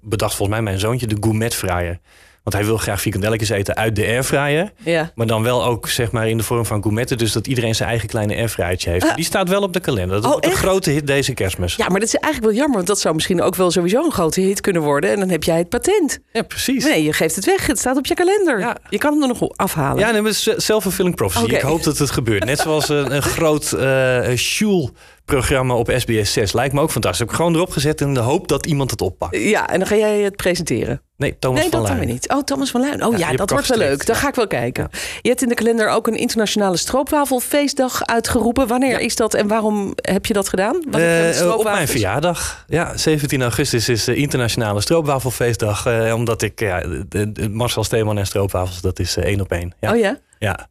bedacht 0.00 0.34
volgens 0.34 0.48
mij 0.48 0.62
mijn 0.62 0.78
zoontje 0.78 1.06
de 1.06 1.16
gourmet 1.20 1.54
fryer. 1.54 1.98
Want 2.44 2.56
hij 2.56 2.64
wil 2.64 2.76
graag 2.76 3.00
frikandelletjes 3.00 3.48
eten 3.48 3.76
uit 3.76 3.96
de 3.96 4.06
airfryer. 4.06 4.72
Ja. 4.82 5.12
Maar 5.14 5.26
dan 5.26 5.42
wel 5.42 5.64
ook 5.64 5.88
zeg 5.88 6.10
maar 6.10 6.28
in 6.28 6.36
de 6.36 6.42
vorm 6.42 6.66
van 6.66 6.82
gourmetten. 6.82 7.18
Dus 7.18 7.32
dat 7.32 7.46
iedereen 7.46 7.74
zijn 7.74 7.88
eigen 7.88 8.08
kleine 8.08 8.34
airfryertje 8.34 8.90
heeft. 8.90 9.04
Uh, 9.04 9.14
die 9.14 9.24
staat 9.24 9.48
wel 9.48 9.62
op 9.62 9.72
de 9.72 9.80
kalender. 9.80 10.16
Dat 10.16 10.24
oh, 10.24 10.30
wordt 10.30 10.46
een 10.46 10.52
grote 10.52 10.90
hit 10.90 11.06
deze 11.06 11.34
kerstmis. 11.34 11.76
Ja, 11.76 11.88
maar 11.88 12.00
dat 12.00 12.08
is 12.08 12.14
eigenlijk 12.14 12.44
wel 12.52 12.60
jammer. 12.60 12.76
Want 12.76 12.86
dat 12.86 13.00
zou 13.00 13.14
misschien 13.14 13.42
ook 13.42 13.54
wel 13.54 13.70
sowieso 13.70 14.04
een 14.04 14.12
grote 14.12 14.40
hit 14.40 14.60
kunnen 14.60 14.82
worden. 14.82 15.10
En 15.10 15.18
dan 15.18 15.28
heb 15.28 15.42
jij 15.42 15.58
het 15.58 15.68
patent. 15.68 16.18
Ja, 16.32 16.42
precies. 16.42 16.84
Nee, 16.84 17.04
je 17.04 17.12
geeft 17.12 17.36
het 17.36 17.44
weg. 17.44 17.66
Het 17.66 17.78
staat 17.78 17.96
op 17.96 18.06
je 18.06 18.14
kalender. 18.14 18.58
Ja. 18.58 18.76
Je 18.88 18.98
kan 18.98 19.12
hem 19.12 19.22
er 19.22 19.28
nog 19.28 19.56
afhalen. 19.56 19.98
Ja, 19.98 20.10
nee, 20.10 20.20
maar 20.20 20.30
het 20.30 20.46
is 20.46 20.64
self-fulfilling 20.64 21.14
prophecy. 21.14 21.54
Ik 21.54 21.60
hoop 21.60 21.82
dat 21.82 21.98
het 21.98 22.10
gebeurt. 22.10 22.44
Net 22.44 22.58
zoals 22.58 22.88
een, 22.88 23.14
een 23.14 23.22
groot 23.22 23.74
uh, 23.76 24.36
Sjoel 24.36 24.90
programma 25.24 25.74
op 25.74 25.92
SBS 25.96 26.32
6. 26.32 26.52
Lijkt 26.52 26.74
me 26.74 26.80
ook 26.80 26.90
fantastisch. 26.90 27.20
Heb 27.20 27.28
ik 27.28 27.34
gewoon 27.34 27.54
erop 27.54 27.70
gezet 27.70 28.00
in 28.00 28.14
de 28.14 28.20
hoop 28.20 28.48
dat 28.48 28.66
iemand 28.66 28.90
het 28.90 29.00
oppakt. 29.00 29.36
Ja, 29.36 29.68
en 29.68 29.78
dan 29.78 29.88
ga 29.88 29.96
jij 29.96 30.18
het 30.20 30.36
presenteren. 30.36 31.02
Nee, 31.16 31.36
Thomas 31.38 31.60
nee, 31.60 31.70
van 31.70 31.82
dat 31.82 31.96
weer 31.96 32.06
niet. 32.06 32.28
Oh, 32.32 32.42
Thomas 32.42 32.70
van 32.70 32.80
Luijn. 32.80 33.04
Oh 33.04 33.18
ja, 33.18 33.32
dat 33.32 33.50
wordt 33.50 33.66
wel 33.68 33.78
leuk. 33.78 34.06
Dan 34.06 34.16
ga 34.16 34.28
ik 34.28 34.34
wel 34.34 34.46
kijken. 34.46 34.88
Je 35.22 35.28
hebt 35.28 35.42
in 35.42 35.48
de 35.48 35.54
kalender 35.54 35.88
ook 35.88 36.06
een 36.06 36.16
internationale 36.16 36.76
stroopwafelfeestdag 36.76 38.04
uitgeroepen. 38.06 38.66
Wanneer 38.66 38.90
Ja. 38.90 38.98
is 38.98 39.16
dat 39.16 39.34
en 39.34 39.48
waarom 39.48 39.92
heb 40.02 40.26
je 40.26 40.32
dat 40.32 40.48
gedaan? 40.48 40.74
Eh, 40.92 41.54
op 41.56 41.64
mijn 41.64 41.88
verjaardag. 41.88 42.64
Ja, 42.68 42.96
17 42.96 43.42
augustus 43.42 43.88
is 43.88 44.04
de 44.04 44.14
internationale 44.14 44.80
stroopwafelfeestdag. 44.80 45.86
eh, 45.86 46.14
omdat 46.14 46.42
ik, 46.42 46.60
ja, 46.60 46.80
de, 47.08 47.32
de 47.32 47.48
Marcel 47.48 47.84
Steeman 47.84 48.18
en 48.18 48.26
stroopwafels, 48.26 48.80
dat 48.80 48.98
is 48.98 49.16
één 49.16 49.40
op 49.40 49.52
één. 49.52 49.74
Ja. 49.80 49.92
Oh 49.92 49.98
ja? 49.98 50.18
ja. 50.38 50.68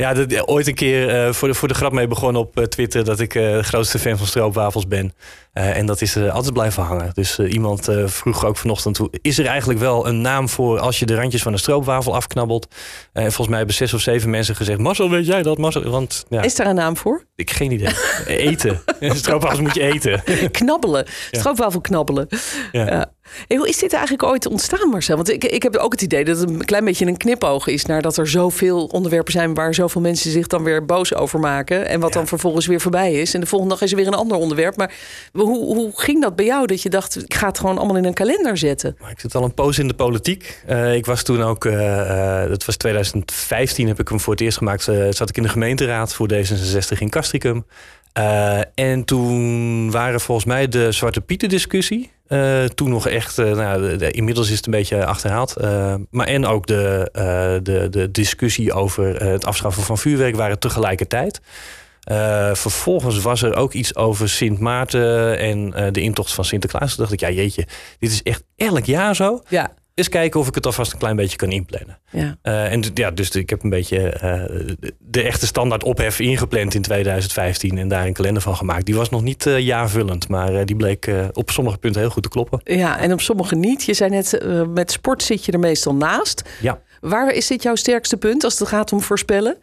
Ja, 0.00 0.14
dat, 0.14 0.48
ooit 0.48 0.66
een 0.66 0.74
keer 0.74 1.08
eh, 1.08 1.32
voor, 1.32 1.48
de, 1.48 1.54
voor 1.54 1.68
de 1.68 1.74
grap 1.74 1.92
mee 1.92 2.06
begonnen 2.06 2.42
op 2.42 2.58
eh, 2.58 2.64
Twitter 2.64 3.04
dat 3.04 3.20
ik 3.20 3.34
eh, 3.34 3.42
de 3.42 3.62
grootste 3.62 3.98
fan 3.98 4.18
van 4.18 4.26
stroopwafels 4.26 4.86
ben. 4.88 5.14
En 5.52 5.86
dat 5.86 6.00
is 6.00 6.16
altijd 6.16 6.52
blijven 6.52 6.82
hangen. 6.82 7.10
Dus 7.14 7.38
iemand 7.38 7.88
vroeg 8.04 8.44
ook 8.44 8.56
vanochtend: 8.56 8.96
hoe, 8.96 9.08
is 9.22 9.38
er 9.38 9.46
eigenlijk 9.46 9.80
wel 9.80 10.06
een 10.06 10.20
naam 10.20 10.48
voor 10.48 10.78
als 10.78 10.98
je 10.98 11.06
de 11.06 11.14
randjes 11.14 11.42
van 11.42 11.52
een 11.52 11.58
stroopwafel 11.58 12.14
afknabbelt? 12.14 12.74
En 13.12 13.22
volgens 13.22 13.48
mij 13.48 13.56
hebben 13.56 13.74
zes 13.74 13.94
of 13.94 14.00
zeven 14.00 14.30
mensen 14.30 14.56
gezegd: 14.56 14.78
Marcel, 14.78 15.10
weet 15.10 15.26
jij 15.26 15.42
dat? 15.42 15.58
Marcel, 15.58 15.90
want 15.90 16.24
ja, 16.28 16.42
Is 16.42 16.54
daar 16.54 16.66
een 16.66 16.74
naam 16.74 16.96
voor? 16.96 17.24
ik 17.36 17.50
geen 17.50 17.72
idee. 17.72 17.94
eten. 18.26 18.82
stroopwafels 19.00 19.60
moet 19.60 19.74
je 19.74 19.82
eten. 19.82 20.22
Knabbelen. 20.50 21.06
Stroopwafel 21.30 21.80
knabbelen. 21.80 22.26
Ja. 22.72 23.12
Hey, 23.48 23.56
hoe 23.56 23.68
is 23.68 23.78
dit 23.78 23.92
eigenlijk 23.92 24.22
ooit 24.22 24.46
ontstaan, 24.46 24.88
Marcel? 24.88 25.16
Want 25.16 25.30
ik, 25.30 25.44
ik 25.44 25.62
heb 25.62 25.76
ook 25.76 25.92
het 25.92 26.02
idee 26.02 26.24
dat 26.24 26.38
het 26.38 26.48
een 26.48 26.64
klein 26.64 26.84
beetje 26.84 27.06
een 27.06 27.16
knipoog 27.16 27.66
is... 27.66 27.84
naar 27.84 28.02
dat 28.02 28.16
er 28.16 28.28
zoveel 28.28 28.84
onderwerpen 28.84 29.32
zijn... 29.32 29.54
waar 29.54 29.74
zoveel 29.74 30.00
mensen 30.00 30.30
zich 30.30 30.46
dan 30.46 30.62
weer 30.62 30.84
boos 30.84 31.14
over 31.14 31.40
maken... 31.40 31.88
en 31.88 32.00
wat 32.00 32.08
Ja. 32.12 32.14
dan 32.18 32.26
vervolgens 32.26 32.66
weer 32.66 32.80
voorbij 32.80 33.12
is. 33.12 33.34
En 33.34 33.40
de 33.40 33.46
volgende 33.46 33.74
dag 33.74 33.82
is 33.82 33.90
er 33.90 33.96
weer 33.96 34.06
een 34.06 34.14
ander 34.14 34.36
onderwerp. 34.36 34.76
Maar 34.76 34.92
hoe, 35.32 35.64
hoe 35.64 35.90
ging 35.94 36.20
dat 36.22 36.36
bij 36.36 36.44
jou? 36.44 36.66
Dat 36.66 36.82
je 36.82 36.88
dacht, 36.90 37.22
ik 37.22 37.34
ga 37.34 37.46
het 37.46 37.58
gewoon 37.58 37.78
allemaal 37.78 37.96
in 37.96 38.04
een 38.04 38.14
kalender 38.14 38.56
zetten. 38.58 38.96
Maar 39.00 39.10
ik 39.10 39.20
zit 39.20 39.34
al 39.34 39.44
een 39.44 39.54
poos 39.54 39.78
in 39.78 39.88
de 39.88 39.94
politiek. 39.94 40.62
Eh, 40.66 40.94
ik 40.94 41.06
was 41.06 41.22
toen 41.22 41.42
ook, 41.42 41.64
eh, 41.64 42.42
eh, 42.42 42.48
dat 42.50 42.64
was 42.64 42.76
2015, 42.76 43.86
heb 43.88 44.00
ik 44.00 44.08
hem 44.08 44.20
voor 44.20 44.32
het 44.32 44.42
eerst 44.42 44.58
gemaakt. 44.58 44.82
zat 45.10 45.28
ik 45.28 45.36
in 45.36 45.42
de 45.42 45.48
gemeenteraad 45.48 46.14
voor 46.14 46.28
D66 46.32 46.98
in 46.98 47.10
Castricum. 47.10 47.64
Eh, 48.12 48.58
en 48.74 49.04
toen 49.04 49.90
waren 49.90 50.20
volgens 50.20 50.46
mij 50.46 50.68
de 50.68 50.92
Zwarte 50.92 51.20
Pieten 51.20 51.48
discussie. 51.48 52.10
eh, 52.26 52.64
toen 52.64 52.90
nog 52.90 53.08
echt, 53.08 53.38
eh, 53.38 53.52
nou, 53.52 53.88
de- 53.90 53.96
de- 53.96 54.10
inmiddels 54.10 54.50
is 54.50 54.56
het 54.56 54.66
een 54.66 54.72
beetje 54.72 55.04
achterhaald. 55.04 55.56
Maar 56.10 56.26
en 56.26 56.46
ook 56.46 56.66
de, 56.66 57.08
de, 57.62 57.86
de 57.90 58.10
discussie 58.10 58.72
over 58.72 59.22
het 59.24 59.44
afschaffen 59.46 59.82
van 59.82 59.98
vuurwerk 59.98 60.36
waren 60.36 60.58
tegelijkertijd. 60.58 61.40
Vervolgens 62.52 63.22
was 63.22 63.42
er 63.42 63.56
ook 63.56 63.72
iets 63.72 63.96
over 63.96 64.28
Sint 64.28 64.58
Maarten 64.58 65.38
en 65.38 65.70
de 65.92 66.00
intocht 66.00 66.32
van 66.32 66.44
Sinterklaas. 66.44 66.88
Toen 66.94 66.98
dacht 67.04 67.12
ik, 67.12 67.20
ja 67.20 67.30
jeetje, 67.30 67.66
dit 67.98 68.10
is 68.10 68.22
echt 68.22 68.42
elk 68.56 68.84
jaar 68.84 69.16
zo. 69.16 69.42
Ja, 69.48 69.70
Eens 70.00 70.08
kijken 70.08 70.40
of 70.40 70.48
ik 70.48 70.54
het 70.54 70.66
alvast 70.66 70.92
een 70.92 70.98
klein 70.98 71.16
beetje 71.16 71.36
kan 71.36 71.50
inplannen. 71.50 71.98
ja. 72.10 72.36
Eh, 72.42 72.72
en 72.72 72.84
ja, 72.94 73.10
dus 73.10 73.30
ik 73.30 73.50
heb 73.50 73.62
een 73.62 73.70
beetje 73.70 74.08
eh, 74.08 74.42
de- 74.98 75.22
echte 75.22 75.46
standaard 75.46 75.84
ophef 75.84 76.18
ingepland 76.20 76.74
in 76.74 76.82
2015 76.82 77.78
en 77.78 77.88
daar 77.88 78.06
een 78.06 78.12
kalender 78.12 78.42
van 78.42 78.56
gemaakt. 78.56 78.86
Die 78.86 78.94
was 78.94 79.08
nog 79.10 79.22
niet 79.22 79.46
eh 79.46 79.58
jaarvullend, 79.58 80.28
maar 80.28 80.66
die 80.66 80.76
bleek 80.76 81.10
op 81.32 81.50
sommige 81.50 81.78
punten 81.78 82.00
heel 82.00 82.10
goed 82.10 82.22
te 82.22 82.28
kloppen. 82.28 82.60
ja, 82.64 82.98
en 82.98 83.12
op 83.12 83.20
sommige 83.20 83.54
niet. 83.54 83.84
Je 83.84 83.94
zei 83.94 84.10
net, 84.10 84.40
met 84.68 84.90
sport 84.90 85.22
zit 85.22 85.44
je 85.44 85.52
er 85.52 85.58
meestal 85.58 85.94
naast. 85.94 86.42
Ja. 86.60 86.80
Waar 87.00 87.32
is 87.32 87.46
dit 87.46 87.62
jouw 87.62 87.74
sterkste 87.74 88.16
punt 88.16 88.44
als 88.44 88.58
het 88.58 88.68
gaat 88.68 88.92
om 88.92 89.00
voorspellen? 89.00 89.56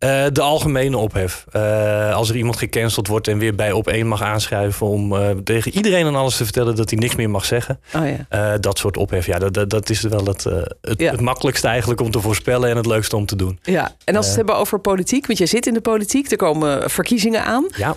Eh, 0.00 0.24
de 0.32 0.40
algemene 0.40 0.96
ophef. 0.96 1.44
Eh, 1.52 2.14
als 2.14 2.28
er 2.28 2.36
iemand 2.36 2.56
gecanceld 2.56 3.06
wordt 3.06 3.28
en 3.28 3.38
weer 3.38 3.54
bij 3.54 3.72
op 3.72 3.88
één 3.88 4.06
mag 4.06 4.22
aanschuiven 4.22 4.86
om 4.86 5.16
eh, 5.16 5.30
tegen 5.44 5.72
iedereen 5.74 6.06
en 6.06 6.14
alles 6.14 6.36
te 6.36 6.44
vertellen 6.44 6.76
dat 6.76 6.90
hij 6.90 6.98
niks 6.98 7.16
meer 7.16 7.30
mag 7.30 7.44
zeggen. 7.44 7.80
Oh 7.96 8.02
ja. 8.30 8.58
Dat 8.58 8.78
soort 8.78 8.96
ophef, 8.96 9.26
ja, 9.26 9.38
dat, 9.38 9.54
dat, 9.54 9.70
dat 9.70 9.90
is 9.90 10.00
wel 10.00 10.24
het, 10.24 10.44
het, 10.80 11.00
Ja. 11.00 11.10
het 11.10 11.20
makkelijkste 11.20 11.68
eigenlijk 11.68 12.00
om 12.00 12.10
te 12.10 12.20
voorspellen 12.20 12.70
en 12.70 12.76
het 12.76 12.86
leukste 12.86 13.16
om 13.16 13.26
te 13.26 13.36
doen. 13.36 13.58
Ja, 13.62 13.94
en 14.04 14.16
als 14.16 14.24
we 14.24 14.30
het 14.30 14.36
hebben 14.36 14.56
over 14.56 14.78
politiek, 14.78 15.26
want 15.26 15.38
jij 15.38 15.46
zit 15.46 15.66
in 15.66 15.74
de 15.74 15.80
politiek, 15.80 16.30
er 16.30 16.36
komen 16.36 16.90
verkiezingen 16.90 17.44
aan. 17.44 17.66
Ja. 17.76 17.94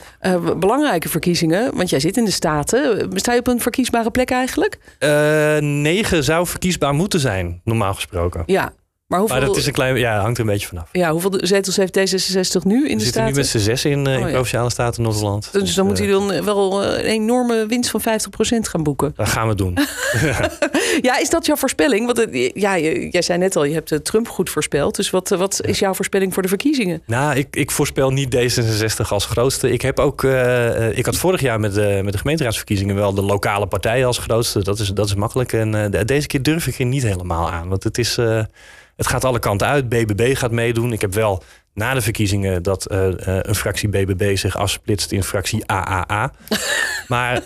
Belangrijke 0.57 1.09
verkiezingen, 1.09 1.75
want 1.75 1.89
jij 1.89 1.99
zit 1.99 2.17
in 2.17 2.25
de 2.25 2.31
Staten. 2.31 3.09
Sta 3.13 3.33
je 3.33 3.39
op 3.39 3.47
een 3.47 3.61
verkiesbare 3.61 4.11
plek 4.11 4.31
eigenlijk? 4.31 4.77
Negen 5.59 6.23
zou 6.23 6.47
verkiesbaar 6.47 6.93
moeten 6.93 7.19
zijn, 7.19 7.61
normaal 7.63 7.93
gesproken. 7.93 8.43
Ja. 8.45 8.73
Maar 9.13 9.21
hoeveel, 9.21 9.39
Maar 9.39 9.47
dat 9.47 9.57
is 9.57 9.65
een 9.65 9.73
klein, 9.73 9.95
ja, 9.97 10.19
hangt 10.19 10.37
er 10.37 10.43
een 10.45 10.49
beetje 10.51 10.67
vanaf. 10.67 10.89
ja, 10.91 11.11
hoeveel 11.11 11.33
zetels 11.37 11.75
heeft 11.75 11.97
D66 11.99 12.61
nu 12.63 12.75
in 12.75 12.97
de 12.97 13.03
zitten 13.03 13.05
Staten? 13.07 13.25
nu 13.31 13.33
met 13.37 13.47
z'n 13.47 13.57
zes 13.57 13.85
in, 13.85 14.07
eh, 14.07 14.13
in 14.13 14.19
Oh, 14.19 14.25
ja. 14.25 14.31
Provinciale 14.31 14.69
Staten 14.69 15.03
Noord-Holland. 15.03 15.49
dus 15.51 15.73
dan 15.75 15.85
moet 15.85 15.97
hij 15.97 16.07
eh, 16.07 16.13
dan 16.13 16.43
wel 16.45 16.83
eh, 16.83 16.97
een 17.03 17.05
enorme 17.09 17.65
winst 17.65 17.89
van 17.89 18.01
50% 18.01 18.05
gaan 18.69 18.83
boeken. 18.83 19.13
Dat 19.15 19.27
gaan 19.29 19.47
we 19.47 19.55
doen. 19.55 19.77
Ja, 21.01 21.19
is 21.19 21.29
dat 21.29 21.45
jouw 21.45 21.55
voorspelling? 21.55 22.05
Want 22.05 22.17
het- 22.17 22.51
ja, 22.53 22.77
jij 22.79 23.21
zei 23.21 23.39
net 23.39 23.55
al, 23.55 23.63
je 23.63 23.73
hebt 23.73 23.91
eh, 23.91 23.99
Trump 23.99 24.27
goed 24.29 24.49
voorspeld. 24.49 24.95
Dus 24.95 25.09
wat, 25.09 25.31
eh, 25.31 25.37
wat 25.37 25.61
is 25.65 25.79
jouw 25.79 25.93
voorspelling 25.93 26.33
voor 26.33 26.41
de 26.41 26.47
verkiezingen? 26.47 27.01
nou, 27.05 27.35
ik, 27.35 27.55
ik 27.55 27.71
voorspel 27.71 28.11
niet 28.11 28.35
D66 28.35 29.07
als 29.07 29.25
grootste. 29.25 29.71
Ik 29.71 29.81
heb 29.81 29.99
ook, 29.99 30.23
eh, 30.23 30.87
eh, 30.87 30.97
ik 30.97 31.05
had 31.05 31.15
vorig 31.15 31.41
jaar 31.41 31.59
met 31.59 31.73
de, 31.73 31.99
met 32.03 32.13
de 32.13 32.19
gemeenteraadsverkiezingen 32.19 32.95
wel 32.95 33.13
de 33.13 33.21
lokale 33.21 33.67
partij 33.67 34.05
als 34.05 34.17
grootste. 34.17 34.63
Dat 34.63 34.79
is, 34.79 34.87
dat 34.87 35.05
is 35.05 35.15
makkelijk. 35.15 35.53
En 35.53 35.75
eh, 35.83 35.91
de- 35.91 36.05
deze 36.05 36.27
keer 36.27 36.41
durf 36.43 36.67
ik 36.67 36.79
er 36.79 36.85
niet 36.85 37.03
helemaal 37.03 37.51
aan. 37.51 37.67
Want 37.69 37.83
het 37.83 37.97
is, 37.97 38.17
eh, 38.17 38.39
het 38.95 39.07
gaat 39.07 39.23
alle 39.23 39.39
kanten 39.39 39.67
uit. 39.67 39.89
BBB 39.89 40.35
gaat 40.37 40.51
meedoen. 40.51 40.93
Ik 40.93 41.01
heb 41.01 41.13
wel 41.13 41.43
na 41.73 41.93
de 41.93 42.01
verkiezingen 42.01 42.63
dat 42.63 42.85
eh, 42.85 43.07
eh, 43.07 43.39
een 43.41 43.55
fractie 43.55 43.89
BBB 43.89 44.37
zich 44.37 44.57
afsplitst 44.57 45.11
in 45.11 45.23
fractie 45.23 45.65
AAA. 45.65 46.31
Maar 47.07 47.41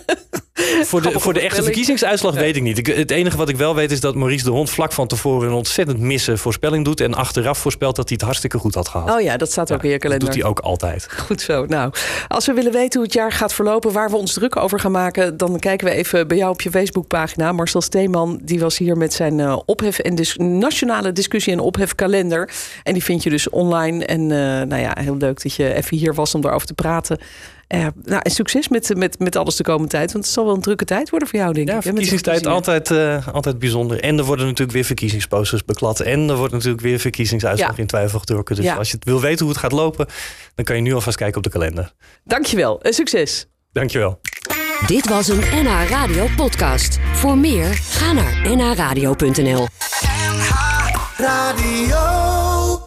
voor 0.82 1.02
de, 1.02 1.20
voor 1.20 1.34
de 1.34 1.40
echte 1.40 1.62
verkiezingsuitslag 1.62 2.34
weet 2.34 2.56
ik 2.56 2.62
niet. 2.62 2.78
Ik, 2.78 2.86
het 2.86 3.10
enige 3.10 3.36
wat 3.36 3.48
ik 3.48 3.56
wel 3.56 3.74
weet 3.74 3.90
is 3.90 4.00
dat 4.00 4.14
Maurice 4.14 4.44
de 4.44 4.50
Hond 4.50 4.70
vlak 4.70 4.92
van 4.92 5.06
tevoren 5.06 5.48
een 5.48 5.54
ontzettend 5.54 5.98
misse 5.98 6.36
voorspelling 6.36 6.84
doet. 6.84 7.00
En 7.00 7.14
achteraf 7.14 7.58
voorspelt 7.58 7.96
dat 7.96 8.04
hij 8.08 8.14
het 8.14 8.24
hartstikke 8.24 8.58
goed 8.58 8.74
had 8.74 8.88
gehad. 8.88 9.10
Oh 9.10 9.20
ja, 9.20 9.36
dat 9.36 9.50
staat 9.50 9.72
ook 9.72 9.82
in 9.82 9.86
je 9.86 9.92
dat 9.92 10.02
kalender. 10.02 10.28
doet 10.28 10.38
hij 10.38 10.50
ook 10.50 10.58
altijd. 10.58 11.12
Goed 11.12 11.40
zo. 11.40 11.66
Nou, 11.66 11.92
als 12.28 12.46
we 12.46 12.52
willen 12.52 12.72
weten 12.72 12.98
hoe 12.98 13.02
het 13.02 13.12
jaar 13.12 13.32
gaat 13.32 13.54
verlopen, 13.54 13.92
waar 13.92 14.10
we 14.10 14.16
ons 14.16 14.32
druk 14.32 14.56
over 14.56 14.80
gaan 14.80 14.92
maken, 14.92 15.36
dan 15.36 15.58
kijken 15.58 15.86
we 15.86 15.92
even 15.92 16.28
bij 16.28 16.36
jou 16.36 16.50
op 16.50 16.60
je 16.60 16.70
Facebookpagina. 16.70 17.52
Marcel 17.52 17.80
Steeman, 17.80 18.40
die 18.42 18.60
was 18.60 18.78
hier 18.78 18.96
met 18.96 19.12
zijn 19.12 19.40
eh, 19.40 19.58
ophef 19.64 19.98
en 19.98 20.14
dis 20.14 20.36
nationale 20.36 21.12
discussie 21.12 21.52
en 21.52 21.60
ophefkalender. 21.60 22.50
En 22.82 22.92
die 22.92 23.04
vind 23.04 23.22
je 23.22 23.30
dus 23.30 23.50
online. 23.50 24.04
En 24.04 24.17
eh, 24.20 24.36
nou 24.66 24.76
ja, 24.76 24.96
heel 25.00 25.16
leuk 25.16 25.42
dat 25.42 25.54
je 25.54 25.74
even 25.74 25.96
hier 25.96 26.14
was 26.14 26.34
om 26.34 26.40
daarover 26.40 26.66
te 26.66 26.74
praten. 26.74 27.18
Eh, 27.66 27.86
nou, 28.02 28.20
en 28.22 28.30
succes 28.30 28.68
met, 28.68 28.96
met, 28.96 29.18
met 29.18 29.36
alles 29.36 29.56
de 29.56 29.62
komende 29.62 29.88
tijd. 29.88 30.12
Want 30.12 30.24
het 30.24 30.34
zal 30.34 30.44
wel 30.44 30.54
een 30.54 30.60
drukke 30.60 30.84
tijd 30.84 31.10
worden 31.10 31.28
voor 31.28 31.38
jou, 31.38 31.52
denk 31.52 31.68
Ja, 31.68 31.74
ik. 31.76 31.82
de 31.82 31.88
verkiezingstijd 31.88 32.46
altijd, 32.46 32.90
eh, 32.90 33.28
altijd 33.28 33.58
bijzonder. 33.58 34.00
En 34.02 34.18
er 34.18 34.24
worden 34.24 34.44
natuurlijk 34.46 34.72
weer 34.72 34.84
verkiezingsposters 34.84 35.64
beklad. 35.64 36.00
En 36.00 36.28
er 36.28 36.36
wordt 36.36 36.52
natuurlijk 36.52 36.82
weer 36.82 36.98
verkiezingsuitslag 36.98 37.70
Ja. 37.76 37.80
in 37.82 37.86
twijfel 37.86 38.18
getrokken. 38.18 38.56
Dus 38.56 38.64
Ja. 38.64 38.74
als 38.76 38.90
je 38.90 38.94
het 38.96 39.04
wil 39.04 39.20
weten 39.20 39.38
hoe 39.44 39.48
het 39.54 39.62
gaat 39.62 39.72
lopen, 39.72 40.06
dan 40.54 40.64
kan 40.64 40.76
je 40.76 40.82
nu 40.82 40.94
alvast 40.94 41.16
kijken 41.16 41.36
op 41.36 41.42
de 41.42 41.50
kalender. 41.50 41.92
Dankjewel 42.24 42.80
en 42.82 42.92
succes. 42.92 43.46
Dankjewel. 43.72 44.20
Dit 44.86 45.08
was 45.08 45.28
een 45.28 45.40
NH 45.52 45.88
Radio 45.88 46.26
podcast. 46.36 46.98
Voor 47.12 47.38
meer, 47.38 47.74
ga 47.74 48.12
naar 48.12 48.56
nhradio.nl. 48.56 49.66
Radio. 51.16 52.27